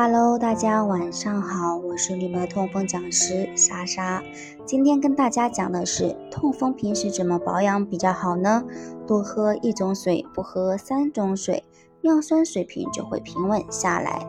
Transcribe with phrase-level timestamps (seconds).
[0.00, 4.22] Hello，大家晚上好，我是你们的痛风讲师莎莎。
[4.64, 8.62] 今天跟大家讲的是痛风平时怎么保养比较好呢？
[9.08, 11.64] 多喝一种水，不喝三种水，
[12.00, 14.24] 尿酸水平就会平稳下来。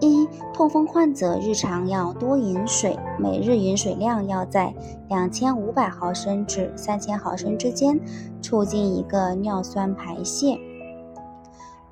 [0.00, 4.72] 一、痛风患者日常要多饮水，每日饮水量要在
[5.10, 8.00] 两千五百毫升至三千毫升之间，
[8.40, 10.58] 促进一个尿酸排泄。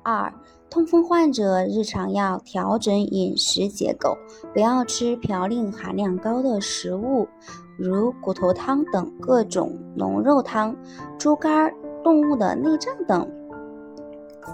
[0.01, 0.33] 二、
[0.71, 4.17] 痛风患者日常要调整饮食结构，
[4.53, 7.27] 不要吃嘌呤含量高的食物，
[7.77, 10.73] 如骨头汤等各种浓肉汤、
[11.19, 11.69] 猪肝、
[12.01, 13.29] 动物的内脏等。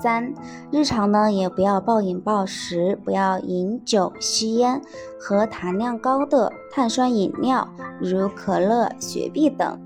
[0.01, 0.33] 三、
[0.71, 4.81] 日常呢也不要暴饮暴食，不要饮酒、吸烟
[5.19, 7.69] 和含量高的碳酸饮料，
[8.01, 9.79] 如可乐、雪碧等。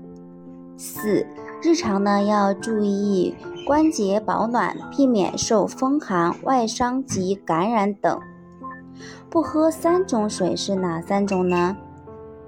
[0.78, 1.26] 四、
[1.62, 8.20] 日常呢要注意关节保暖，避免受风寒、外伤及感染等。
[9.30, 11.76] 不喝三种水是哪三种呢？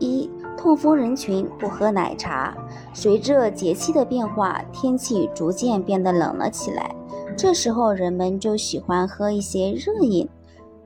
[0.01, 2.55] 一、痛风人群不喝奶茶。
[2.93, 6.95] 随着节气的变化，天气逐渐变得冷了起来，
[7.37, 10.29] 这时候人们就喜欢喝一些热饮，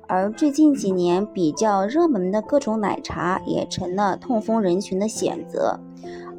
[0.07, 5.81] 而最近几年比较热门的各种奶茶也成了痛风人群的选择。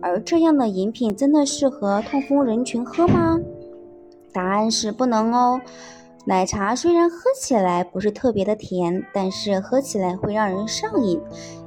[0.01, 3.37] 而这样的饮品真的适合痛风人群喝吗？
[4.33, 5.59] 答案是不能哦。
[6.25, 11.19] 奶茶虽然喝起来不是特别的甜，但是喝起来会让人上瘾。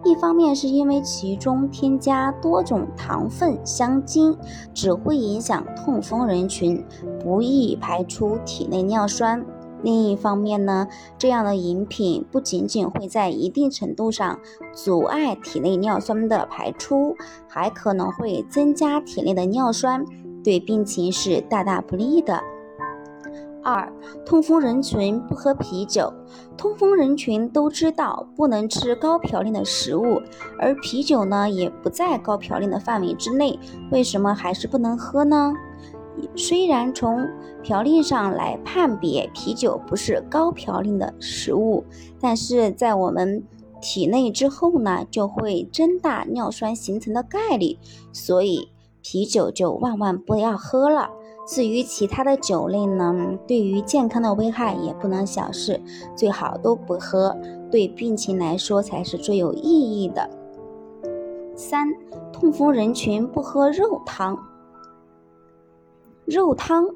[0.04, 4.36] 一方面是因为其中添加多种糖分、香精，
[4.72, 6.84] 只会影响痛风人群，
[7.20, 9.44] 不易排出体内尿酸。
[9.82, 10.86] 另一方面呢，
[11.18, 14.38] 这样的饮品不仅仅会在一定程度上
[14.72, 17.16] 阻碍体内尿酸的排出，
[17.48, 20.04] 还可能会增加体内的尿酸，
[20.44, 22.40] 对病情是大大不利的。
[23.62, 23.92] 二、
[24.24, 26.12] 痛风人群不喝啤酒。
[26.56, 30.20] 痛风人群都知道不能吃高嘌呤的食物，
[30.58, 33.58] 而啤酒呢也不在高嘌呤的范围之内，
[33.90, 35.52] 为什么还是不能喝呢？
[36.36, 37.26] 虽然从
[37.64, 41.84] 嘌呤上来判别啤酒不是高嘌呤的食物，
[42.20, 43.42] 但是在我们
[43.80, 47.78] 体内之后呢，就会增大尿酸形成的概率，
[48.12, 48.68] 所以
[49.00, 51.08] 啤酒就万万不要喝了。
[51.46, 55.80] 至于其他的酒类呢，对于健康的危害也不能小视，
[56.16, 57.36] 最好都不喝，
[57.70, 60.28] 对病情来说才是最有意义的。
[61.56, 61.88] 三、
[62.32, 64.38] 痛风人群不喝肉汤。
[66.24, 66.86] 肉汤、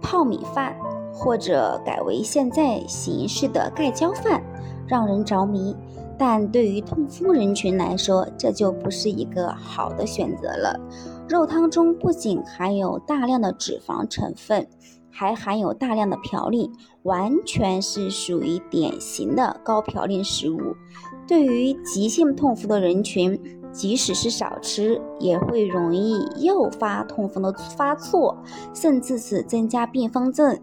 [0.00, 0.76] 泡米饭，
[1.12, 4.42] 或者改为现在形式的盖浇饭，
[4.86, 5.74] 让人着迷。
[6.16, 10.78] 但对于痛风人群来说，这就不是一个好的选择了。
[11.28, 14.66] 肉汤中不仅含有大量的脂肪成分，
[15.10, 16.70] 还含有大量的嘌呤，
[17.02, 20.76] 完全是属于典型的高嘌呤食物。
[21.26, 23.40] 对于急性痛风的人群，
[23.72, 28.36] 即使是少吃，也会容易诱发痛风的发作，
[28.72, 30.60] 甚至是增加并发症、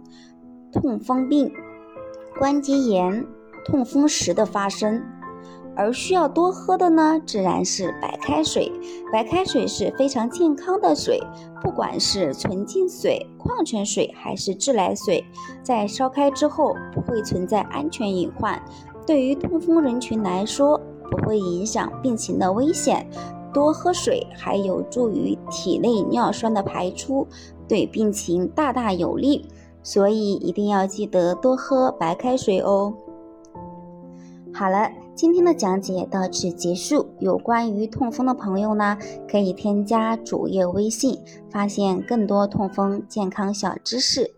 [0.71, 1.51] 痛风病、
[2.37, 3.25] 关节炎、
[3.65, 5.03] 痛风石的发生。
[5.75, 8.71] 而需要多喝的呢，自然是白开水。
[9.11, 11.19] 白开水是非常健康的水，
[11.61, 15.23] 不管是纯净水、矿泉水还是自来水，
[15.63, 18.61] 在烧开之后不会存在安全隐患。
[19.05, 20.79] 对于痛风人群来说，
[21.09, 23.09] 不会影响病情的危险，
[23.53, 27.27] 多喝水还有助于体内尿酸的排出，
[27.67, 29.47] 对病情大大有利，
[29.83, 32.93] 所以一定要记得多喝白开水哦。
[34.61, 37.09] 好了，今天的讲解到此结束。
[37.17, 38.95] 有关于痛风的朋友呢，
[39.27, 44.35] 可以添加主页微信，发现更多痛风健康小知识。